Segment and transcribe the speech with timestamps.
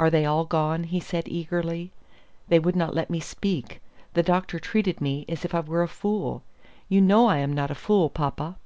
[0.00, 1.92] "Are they all gone?" he said eagerly.
[2.48, 3.82] "They would not let me speak.
[4.14, 6.42] The doctor treated me as if I were a fool.
[6.88, 8.56] You know I am not a fool, papa."